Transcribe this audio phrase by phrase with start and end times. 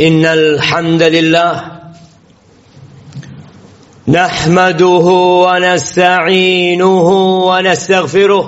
[0.00, 1.72] إن الحمد لله
[4.08, 5.06] نحمده
[5.46, 7.08] ونستعينه
[7.50, 8.46] ونستغفره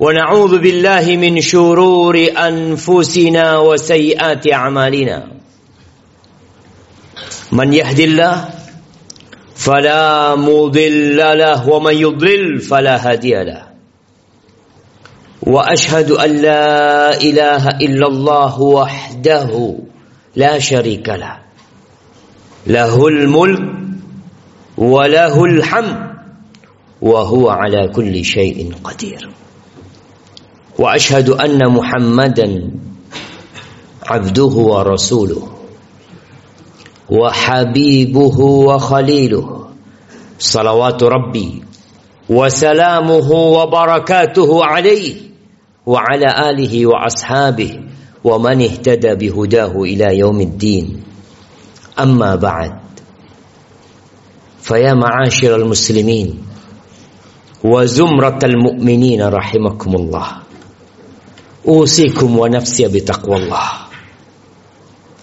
[0.00, 5.26] ونعوذ بالله من شرور أنفسنا وسيئات أعمالنا.
[7.52, 8.48] من يهد الله
[9.56, 13.62] فلا مضل له ومن يضلل فلا هادي له.
[15.42, 19.52] وأشهد أن لا إله إلا الله وحده
[20.36, 21.38] لا شريك له.
[22.66, 23.62] له الملك
[24.78, 26.12] وله الحمد
[27.02, 29.30] وهو على كل شيء قدير.
[30.78, 32.70] وأشهد أن محمدا
[34.06, 35.48] عبده ورسوله
[37.10, 39.68] وحبيبه وخليله.
[40.38, 41.62] صلوات ربي
[42.28, 45.16] وسلامه وبركاته عليه
[45.86, 47.81] وعلى آله وأصحابه
[48.24, 51.02] ومن اهتدى بهداه إلى يوم الدين.
[51.98, 52.78] أما بعد
[54.62, 56.42] فيا معاشر المسلمين
[57.64, 60.28] وزمرة المؤمنين رحمكم الله
[61.68, 63.68] أوصيكم ونفسي بتقوى الله.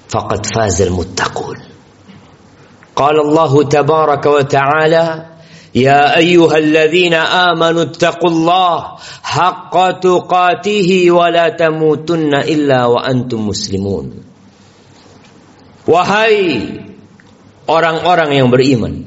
[0.09, 1.57] فقد فاز المتقون.
[2.95, 5.25] قال الله تبارك وتعالى
[5.78, 8.78] يا ايها الذين امنوا اتقوا الله
[9.22, 14.06] حق تقاته ولا تموتن الا وانتم مسلمون
[15.84, 16.64] wahai
[17.68, 19.04] orang-orang yang beriman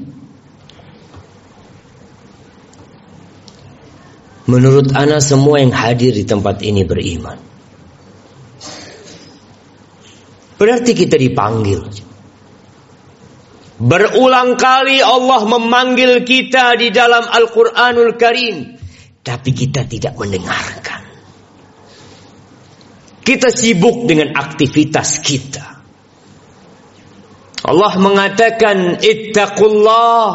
[4.46, 7.34] menurut ana semua yang hadir di tempat ini beriman
[10.54, 11.82] berarti kita dipanggil
[13.83, 18.79] Berulang kali Allah memanggil kita di dalam Al-Quranul Karim.
[19.19, 21.03] Tapi kita tidak mendengarkan.
[23.23, 25.67] Kita sibuk dengan aktivitas kita.
[27.63, 30.27] Allah mengatakan ittaqullah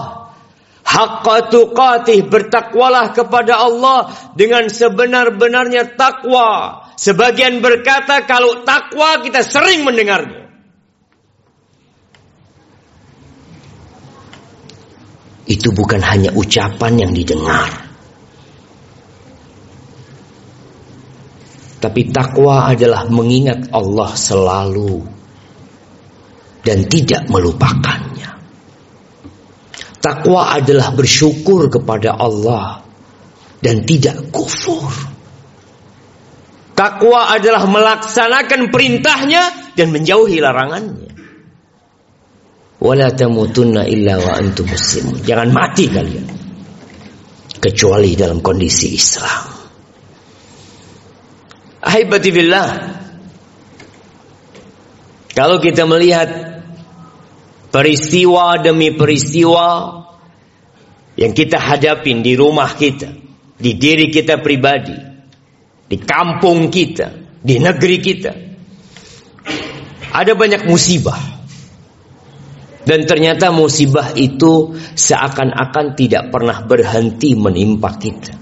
[0.85, 6.85] haqqa tuqatih bertakwalah kepada Allah dengan sebenar-benarnya takwa.
[6.97, 10.48] Sebagian berkata kalau takwa kita sering mendengarnya.
[15.49, 17.89] Itu bukan hanya ucapan yang didengar.
[21.79, 25.09] Tapi takwa adalah mengingat Allah selalu
[26.67, 28.31] dan tidak melupakannya.
[29.99, 32.83] Takwa adalah bersyukur kepada Allah
[33.65, 34.91] dan tidak kufur.
[36.75, 41.18] Takwa adalah melaksanakan perintahnya dan menjauhi larangannya.
[42.79, 45.27] Wala tamutunna illa wa antum muslimun.
[45.27, 46.27] Jangan mati kalian.
[47.59, 49.43] Kecuali dalam kondisi Islam.
[51.83, 52.71] Ahibati billah.
[55.35, 56.31] Kalau kita melihat
[57.75, 59.67] peristiwa demi peristiwa
[61.19, 63.11] yang kita hadapin di rumah kita,
[63.59, 64.95] di diri kita pribadi,
[65.91, 67.11] di kampung kita,
[67.43, 68.33] di negeri kita.
[70.15, 71.38] Ada banyak musibah
[72.89, 78.33] dan ternyata musibah itu seakan-akan tidak pernah berhenti menimpa kita.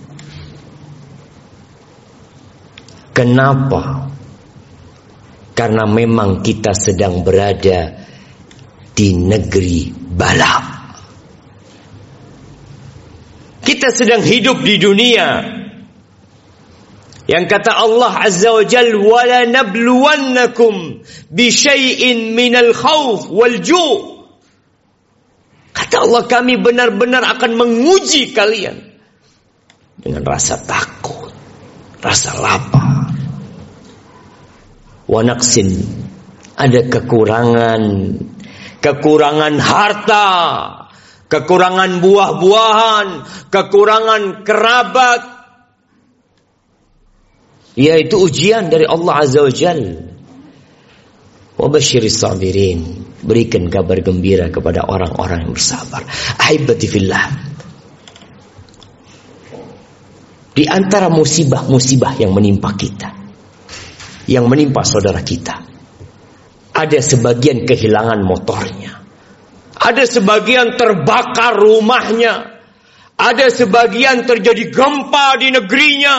[3.11, 4.07] Kenapa?
[5.51, 8.07] Karena memang kita sedang berada
[8.95, 10.65] di negeri balap.
[13.67, 15.29] Kita sedang hidup di dunia
[17.27, 21.03] yang kata Allah Azza wa Jal wala nabluwannakum
[21.35, 22.71] bi syai'in minal
[25.87, 28.75] Kata Allah kami benar-benar akan menguji kalian
[30.03, 31.31] dengan rasa takut,
[32.03, 33.15] rasa lapar.
[35.07, 35.71] Wanaksin
[36.59, 37.83] ada kekurangan,
[38.83, 40.29] kekurangan harta,
[41.31, 43.09] kekurangan buah-buahan,
[43.55, 45.23] kekurangan kerabat.
[47.79, 50.03] Yaitu ujian dari Allah Azza wa Jalla.
[51.55, 53.06] Wabashiris sabirin.
[53.25, 56.05] Berikan kabar gembira kepada orang-orang yang bersabar.
[56.41, 57.27] Ahibati fillah.
[60.57, 63.13] Di antara musibah-musibah yang menimpa kita.
[64.25, 65.61] Yang menimpa saudara kita.
[66.77, 68.93] Ada sebagian kehilangan motornya.
[69.77, 72.57] Ada sebagian terbakar rumahnya.
[73.17, 76.17] Ada sebagian terjadi gempa di negerinya.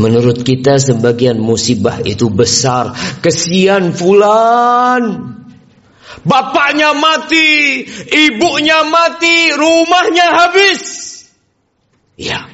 [0.00, 2.96] Menurut kita sebagian musibah itu besar.
[3.20, 5.36] Kesian fulan.
[6.24, 10.82] Bapaknya mati, ibunya mati, rumahnya habis.
[12.16, 12.48] Ya.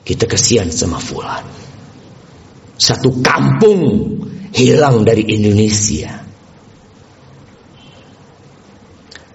[0.00, 1.44] Kita kesian sama fulan.
[2.80, 4.16] Satu kampung
[4.56, 6.16] hilang dari Indonesia.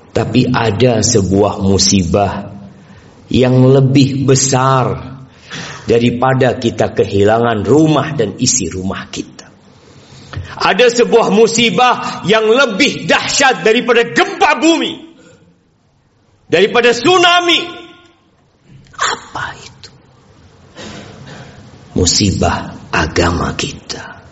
[0.09, 2.49] Tapi ada sebuah musibah
[3.29, 5.14] yang lebih besar
[5.85, 9.45] daripada kita kehilangan rumah dan isi rumah kita.
[10.55, 14.93] Ada sebuah musibah yang lebih dahsyat daripada gempa bumi.
[16.45, 17.61] Daripada tsunami.
[18.95, 19.91] Apa itu?
[21.97, 24.23] Musibah agama kita.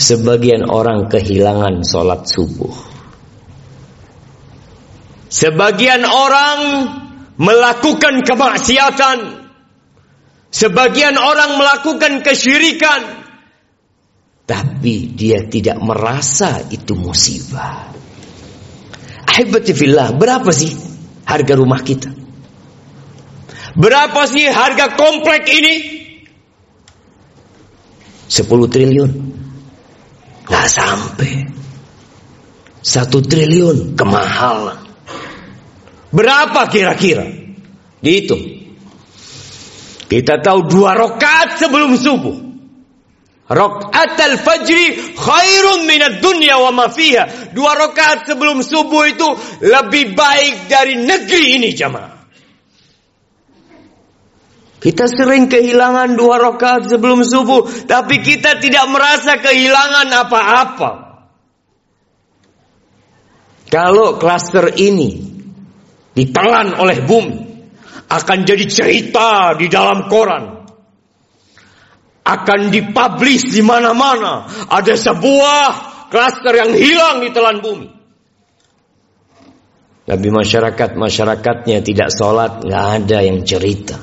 [0.00, 2.72] Sebagian orang kehilangan sholat subuh.
[5.28, 6.60] Sebagian orang
[7.40, 9.18] melakukan kemaksiatan.
[10.52, 13.24] Sebagian orang melakukan kesyirikan.
[14.44, 17.86] Tapi dia tidak merasa itu musibah.
[19.30, 20.74] Ahibatifillah, berapa sih
[21.22, 22.10] harga rumah kita?
[23.78, 25.74] Berapa sih harga komplek ini?
[28.26, 29.10] 10 triliun.
[30.50, 31.32] Nggak sampai.
[32.82, 34.89] Satu triliun kemahalan.
[36.10, 37.26] Berapa kira-kira?
[38.02, 38.42] Dihitung.
[40.10, 42.50] Kita tahu dua rokat sebelum subuh.
[43.50, 47.54] Rokat al-fajri khairun minat dunia wa ma fiha.
[47.54, 49.28] Dua rokat sebelum subuh itu
[49.62, 52.18] lebih baik dari negeri ini jamaah.
[54.80, 60.90] Kita sering kehilangan dua rokat sebelum subuh, tapi kita tidak merasa kehilangan apa-apa.
[63.70, 65.29] Kalau klaster ini
[66.14, 67.50] ditelan oleh bumi
[68.10, 70.58] akan jadi cerita di dalam koran.
[72.26, 74.46] Akan dipublish di mana-mana.
[74.70, 75.66] Ada sebuah
[76.10, 77.88] klaster yang hilang di telan bumi.
[80.10, 83.98] Tapi masyarakat masyarakatnya tidak sholat nggak ada yang cerita.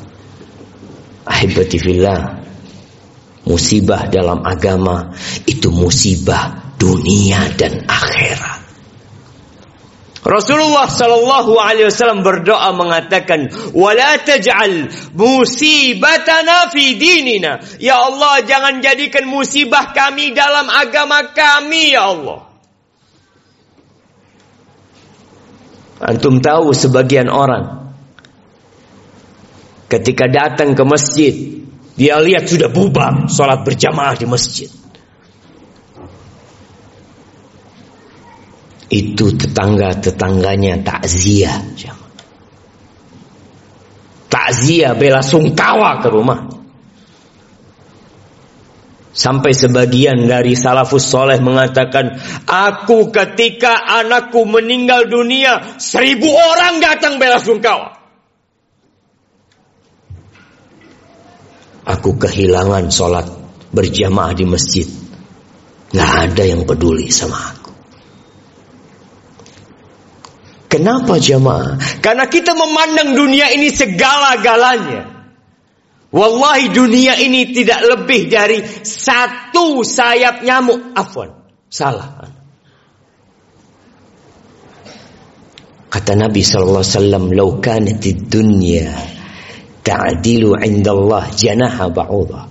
[1.27, 2.47] Ahibatifillah
[3.43, 5.11] musibah dalam agama
[5.43, 8.56] itu musibah dunia dan akhirat
[10.25, 19.29] Rasulullah sallallahu alaihi wasallam berdoa mengatakan, "Wala taj'al musibatana fi dinina." Ya Allah, jangan jadikan
[19.29, 22.49] musibah kami dalam agama kami, ya Allah.
[25.97, 27.93] Antum tahu sebagian orang
[29.89, 31.33] ketika datang ke masjid,
[31.97, 34.69] dia lihat sudah bubar salat berjamaah di masjid.
[38.87, 41.59] Itu tetangga-tetangganya takziah.
[44.27, 46.39] Takziah bela sungkawa ke rumah.
[49.17, 57.41] Sampai sebagian dari salafus soleh mengatakan, aku ketika anakku meninggal dunia, seribu orang datang bela
[57.41, 57.97] sungkawa.
[61.87, 63.25] Aku kehilangan sholat
[63.73, 64.85] berjamaah di masjid.
[65.89, 67.66] Nggak ada yang peduli sama aku.
[70.77, 71.81] Kenapa jamaah?
[72.05, 75.17] Karena kita memandang dunia ini segala-galanya.
[76.07, 80.95] Wallahi dunia ini tidak lebih dari satu sayap nyamuk.
[80.95, 81.35] Afwan,
[81.67, 82.31] salah.
[85.87, 88.91] Kata Nabi sallallahu alaihi wasallam, "Lau kanatid dunya
[89.83, 92.41] ta'dilu 'inda Allah janaha ba'udha."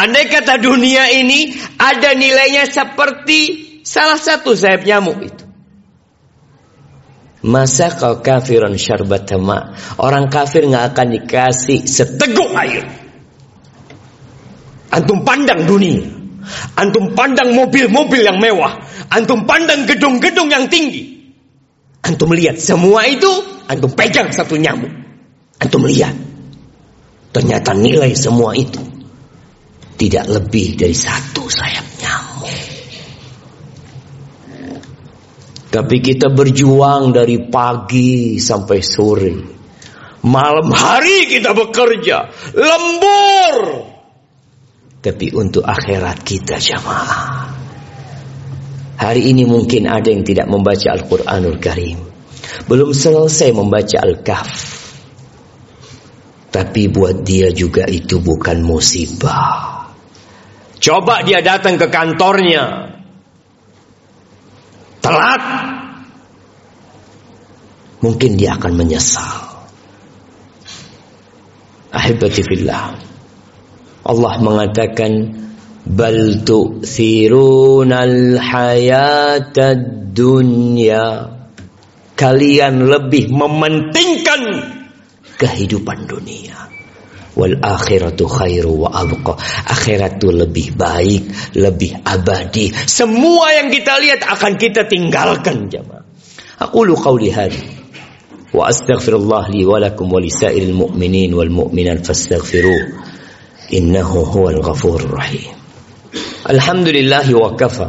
[0.00, 3.40] Andai kata dunia ini ada nilainya seperti
[3.84, 5.39] salah satu sayap nyamuk itu.
[7.40, 12.84] Masa kau kafiran syarbat ma Orang kafir nggak akan dikasih seteguk air.
[14.92, 16.04] Antum pandang dunia.
[16.76, 18.84] Antum pandang mobil-mobil yang mewah.
[19.08, 21.32] Antum pandang gedung-gedung yang tinggi.
[22.04, 23.28] Antum lihat semua itu,
[23.68, 24.90] antum pegang satu nyamuk.
[25.60, 26.16] Antum lihat.
[27.30, 28.82] Ternyata nilai semua itu
[29.94, 32.56] tidak lebih dari satu sayap nyamuk.
[35.70, 39.34] Tapi kita berjuang dari pagi sampai sore.
[40.26, 42.26] Malam hari kita bekerja.
[42.58, 43.56] Lembur.
[44.98, 47.54] Tapi untuk akhirat kita jamaah.
[49.00, 52.02] Hari ini mungkin ada yang tidak membaca Al-Quranul Karim.
[52.66, 54.52] Belum selesai membaca Al-Kahf.
[56.50, 59.86] Tapi buat dia juga itu bukan musibah.
[60.82, 62.89] Coba dia datang ke kantornya
[65.00, 65.42] telat,
[68.04, 69.50] mungkin dia akan menyesal.
[71.90, 72.94] Ahibati fillah.
[74.06, 75.12] Allah mengatakan
[75.84, 81.34] bal tu'thirunal hayatad dunya.
[82.14, 84.42] Kalian lebih mementingkan
[85.40, 86.59] kehidupan dunia
[87.40, 89.40] wal akhiratu khairu wa abqa.
[89.64, 92.68] Akhirat itu lebih baik, lebih abadi.
[92.84, 96.04] Semua yang kita lihat akan kita tinggalkan, jemaah.
[96.60, 97.64] Aqulu qawli hadza
[98.52, 102.82] wa astaghfirullah li wa lakum wa li sa'iril mu'minin wal mu'minat fastaghfiruh
[103.72, 105.56] innahu huwal ghafurur rahim.
[106.44, 107.88] Alhamdulillah wa kafa.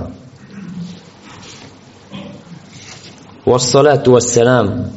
[3.41, 4.95] Wassalatu wassalam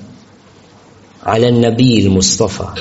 [1.24, 2.76] ala an-nabiyil Mustafa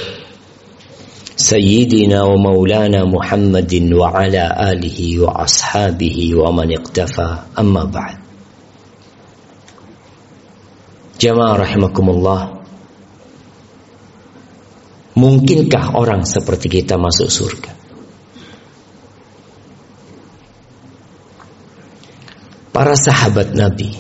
[1.53, 8.17] سيدنا ومولانا محمد وعلى آله وأصحابه ومن اقتفى أما بعد
[11.21, 12.41] جماعة رحمكم الله
[15.19, 17.75] Mungkinkah orang seperti kita masuk surga?
[22.71, 23.99] Para sahabat Nabi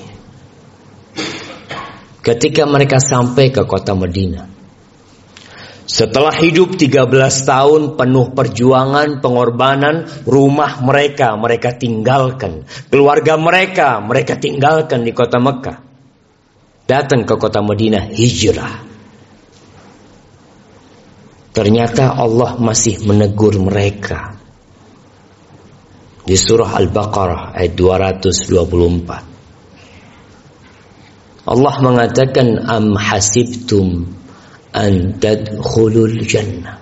[2.23, 4.52] ketika mereka sampai ke kota Madinah
[5.84, 7.12] setelah hidup 13
[7.44, 15.84] tahun penuh perjuangan, pengorbanan, rumah mereka mereka tinggalkan, keluarga mereka mereka tinggalkan di kota Mekah.
[16.84, 18.84] Datang ke kota Madinah hijrah.
[21.54, 24.36] Ternyata Allah masih menegur mereka.
[26.24, 29.34] Di surah Al-Baqarah ayat 224.
[31.44, 34.23] Allah mengatakan am hasibtum
[34.74, 36.82] an tadkhulul jannah.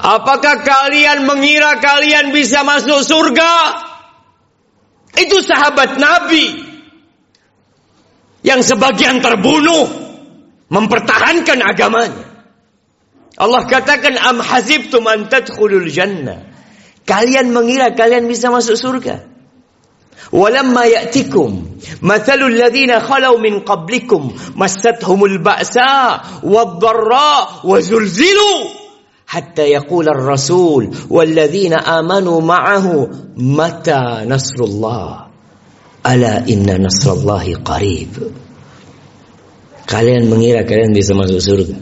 [0.00, 3.54] Apakah kalian mengira kalian bisa masuk surga?
[5.16, 6.64] Itu sahabat Nabi
[8.46, 9.90] yang sebagian terbunuh
[10.70, 12.26] mempertahankan agamanya.
[13.36, 16.46] Allah katakan am hasibtum an tadkhulul jannah.
[17.04, 19.35] Kalian mengira kalian bisa masuk surga?
[20.31, 21.63] ولما يأتكم
[22.01, 28.59] مثل الذين خلوا من قبلكم مستهم البأساء والضراء وزلزلوا
[29.27, 35.27] حتى يقول الرسول والذين آمنوا معه متى نصر الله
[36.07, 38.11] ألا إن نصر الله قريب
[39.91, 41.75] Kalian mengira kalian bisa masuk surga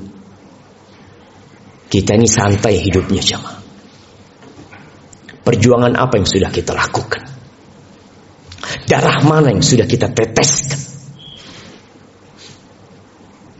[1.93, 3.61] Kita ini santai hidupnya jemaah
[5.45, 7.32] Perjuangan apa yang sudah kita lakukan
[8.84, 10.80] Darah mana yang sudah kita teteskan?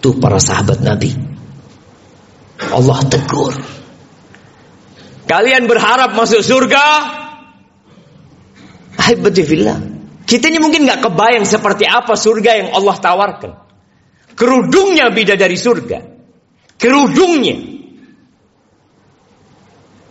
[0.05, 1.17] Itu para sahabat Nabi.
[2.61, 3.55] Allah tegur.
[5.25, 6.85] Kalian berharap masuk surga?
[9.01, 9.79] Alhamdulillah.
[10.25, 13.53] Kita ini mungkin nggak kebayang seperti apa surga yang Allah tawarkan.
[14.37, 15.99] Kerudungnya beda dari surga.
[16.77, 17.57] Kerudungnya.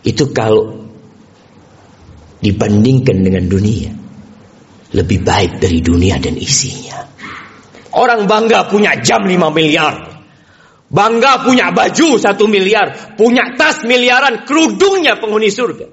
[0.04, 0.84] Itu kalau
[2.42, 4.03] dibandingkan dengan dunia
[4.94, 7.02] lebih baik dari dunia dan isinya.
[7.94, 9.94] Orang bangga punya jam 5 miliar.
[10.90, 13.18] Bangga punya baju 1 miliar.
[13.18, 14.46] Punya tas miliaran.
[14.46, 15.86] Kerudungnya penghuni surga.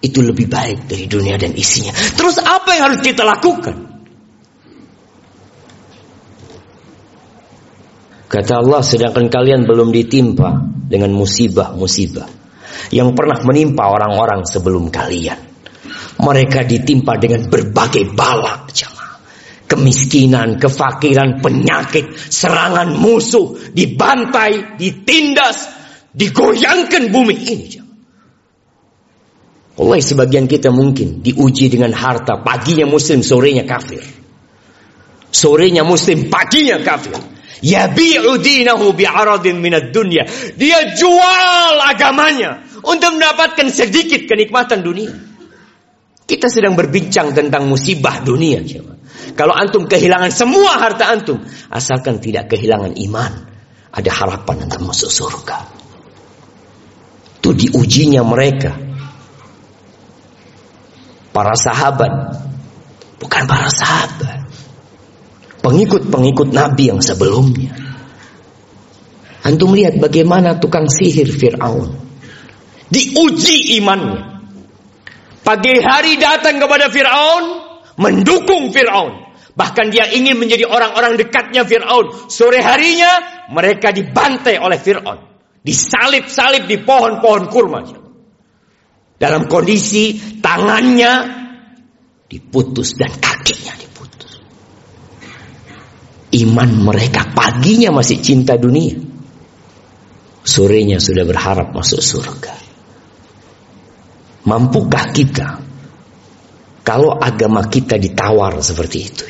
[0.00, 1.92] Itu lebih baik dari dunia dan isinya.
[1.92, 3.76] Terus apa yang harus kita lakukan?
[8.30, 12.30] Kata Allah, sedangkan kalian belum ditimpa dengan musibah-musibah
[12.94, 15.49] yang pernah menimpa orang-orang sebelum kalian.
[16.20, 19.16] Mereka ditimpa dengan berbagai bala jamaah.
[19.64, 25.70] Kemiskinan, kefakiran, penyakit, serangan musuh, dibantai, ditindas,
[26.12, 27.90] digoyangkan bumi ini jamaah.
[29.80, 34.04] Allah sebagian kita mungkin diuji dengan harta, paginya muslim, sorenya kafir.
[35.32, 37.16] Sorenya muslim, paginya kafir.
[37.64, 40.28] Yabi'u dinahu bi'aradin minad dunya.
[40.56, 45.29] Dia jual agamanya untuk mendapatkan sedikit kenikmatan dunia.
[46.30, 48.62] Kita sedang berbincang tentang musibah dunia.
[49.34, 51.42] Kalau antum kehilangan semua harta antum,
[51.74, 53.50] asalkan tidak kehilangan iman,
[53.90, 55.58] ada harapan untuk masuk surga.
[57.42, 58.78] Itu diujinya mereka.
[61.34, 62.12] Para sahabat,
[63.18, 64.46] bukan para sahabat.
[65.66, 67.74] Pengikut-pengikut Nabi yang sebelumnya.
[69.42, 71.90] Antum lihat bagaimana tukang sihir Fir'aun.
[72.86, 74.29] Diuji imannya.
[75.40, 77.44] Pagi hari datang kepada Fir'aun,
[77.96, 79.30] mendukung Fir'aun.
[79.56, 82.30] Bahkan dia ingin menjadi orang-orang dekatnya Fir'aun.
[82.30, 85.18] Sore harinya mereka dibantai oleh Fir'aun.
[85.60, 87.80] Disalib-salib di pohon-pohon kurma.
[89.20, 91.12] Dalam kondisi tangannya
[92.24, 94.40] diputus dan kakinya diputus.
[96.40, 98.96] Iman mereka paginya masih cinta dunia.
[100.40, 102.69] Sorenya sudah berharap masuk surga.
[104.40, 105.60] Mampukah kita
[106.80, 109.24] kalau agama kita ditawar seperti itu?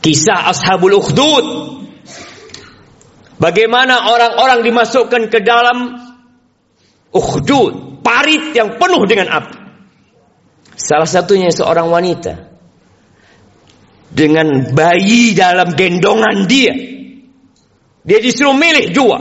[0.00, 1.46] Kisah Ashabul Ukhdud.
[3.34, 6.00] Bagaimana orang-orang dimasukkan ke dalam
[7.14, 9.58] ukhdud, parit yang penuh dengan api.
[10.74, 12.34] Salah satunya seorang wanita
[14.10, 16.74] dengan bayi dalam gendongan dia.
[18.04, 19.18] Dia disuruh milih dua.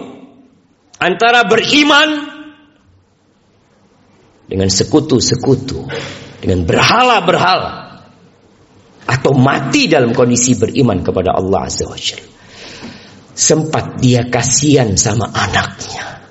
[0.98, 2.33] Antara beriman
[4.54, 5.90] dengan sekutu-sekutu,
[6.38, 8.06] dengan berhala-berhala
[9.10, 11.98] atau mati dalam kondisi beriman kepada Allah Azza wa
[13.34, 16.22] Sempat dia kasihan sama anaknya.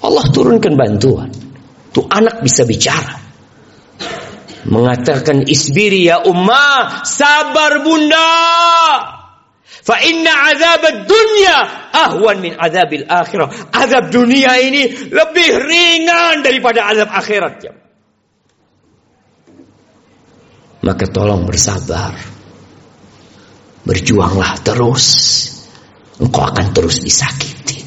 [0.00, 1.28] Allah turunkan bantuan.
[1.92, 3.20] Tuh anak bisa bicara.
[4.64, 8.55] Mengatakan isbiri ya ummah, sabar bunda.
[9.86, 11.56] Fa inna azab dunya
[11.94, 13.70] ahwan min azabil akhirah.
[13.70, 17.70] Azab dunia ini lebih ringan daripada azab akhirat.
[20.82, 22.18] Maka tolong bersabar.
[23.86, 25.06] Berjuanglah terus
[26.18, 27.86] engkau akan terus disakiti.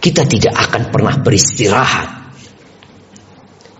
[0.00, 2.32] Kita tidak akan pernah beristirahat.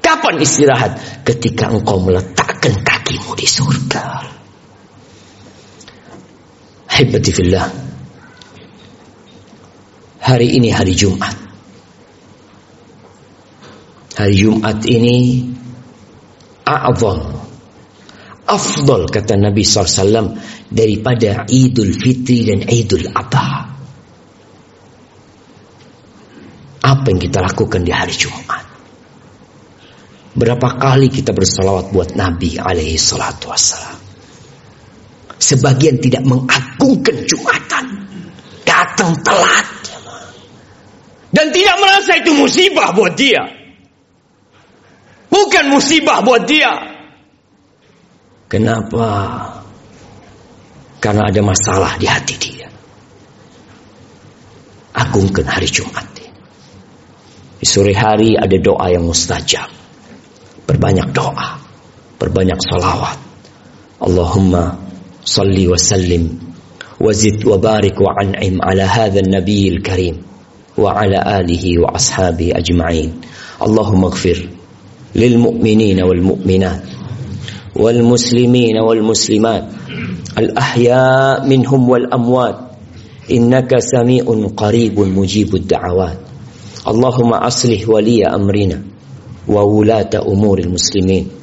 [0.04, 1.24] Kapan istirahat?
[1.24, 4.37] Ketika engkau meletakkan kakimu di surga.
[6.98, 7.62] Hibati fillah.
[10.18, 11.30] Hari ini hari Jumat.
[14.18, 15.46] Hari Jumat ini
[16.66, 17.38] a'zam
[18.50, 20.34] afdal kata Nabi SAW
[20.74, 23.70] daripada Idul Fitri dan Idul Adha.
[26.82, 28.66] Apa yang kita lakukan di hari Jumat?
[30.34, 33.97] Berapa kali kita bersalawat buat Nabi alaihi salatu wassalam.
[35.48, 37.84] Sebagian tidak mengagungkan Jumatan.
[38.68, 39.64] Datang telat.
[41.32, 43.40] Dan tidak merasa itu musibah buat dia.
[45.32, 46.72] Bukan musibah buat dia.
[48.48, 49.08] Kenapa?
[51.00, 52.68] Karena ada masalah di hati dia.
[54.92, 56.04] Agungkan hari Jumat.
[57.58, 59.68] Di sore hari ada doa yang mustajab.
[60.68, 61.56] Berbanyak doa.
[62.20, 63.16] Berbanyak salawat.
[63.98, 64.87] Allahumma
[65.28, 66.24] صل وسلم
[67.00, 70.16] وزد وبارك وعنعم على هذا النبي الكريم
[70.78, 73.10] وعلى آله وأصحابه أجمعين.
[73.62, 74.38] اللهم اغفر
[75.16, 76.82] للمؤمنين والمؤمنات
[77.76, 79.64] والمسلمين والمسلمات
[80.38, 82.58] الأحياء منهم والأموات
[83.30, 84.24] إنك سميع
[84.56, 86.18] قريب مجيب الدعوات.
[86.88, 88.82] اللهم أصلح ولي أمرنا
[89.48, 91.37] وولاة أمور المسلمين.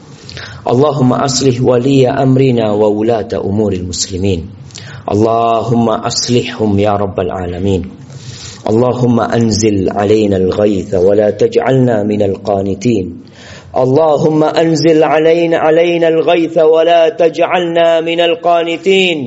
[0.65, 4.49] اللهم أصلح ولي أمرنا وولاة أمور المسلمين.
[5.11, 7.81] اللهم أصلحهم يا رب العالمين.
[8.69, 13.05] اللهم أنزل علينا الغيث ولا تجعلنا من القانتين.
[13.77, 19.17] اللهم أنزل علينا علينا الغيث ولا تجعلنا من القانتين.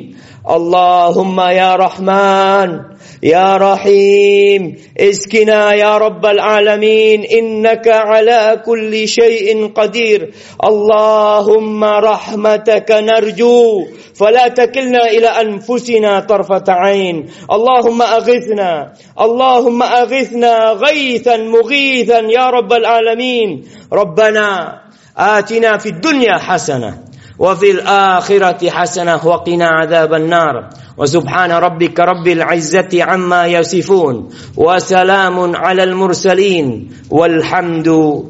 [0.51, 10.31] اللهم يا رحمن يا رحيم اسكنا يا رب العالمين إنك على كل شيء قدير.
[10.65, 17.27] اللهم رحمتك نرجو فلا تكلنا إلى أنفسنا طرفة عين.
[17.53, 23.65] اللهم أغثنا اللهم أغثنا غيثا مغيثا يا رب العالمين.
[23.93, 24.79] ربنا
[25.17, 27.08] آتنا في الدنيا حسنة
[27.39, 30.69] وفي الآخرة حسنة وقنا عذاب النار.
[30.99, 37.89] وسبحان ربك رب العزة عما يصفون وسلام على المرسلين والحمد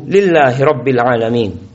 [0.09, 1.68] لله رب العالمين.